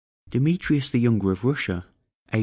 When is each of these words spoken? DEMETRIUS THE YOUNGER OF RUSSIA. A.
DEMETRIUS 0.31 0.89
THE 0.89 0.99
YOUNGER 0.99 1.31
OF 1.31 1.43
RUSSIA. 1.45 1.85
A. 2.33 2.39